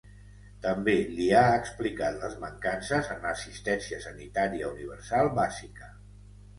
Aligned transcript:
També 0.61 0.95
li 1.17 1.27
ha 1.41 1.43
explicat 1.57 2.17
les 2.23 2.35
mancances 2.45 3.13
en 3.19 3.23
l’assistència 3.29 4.03
sanitària 4.09 4.75
universal 4.77 5.35
bàsica. 5.41 5.97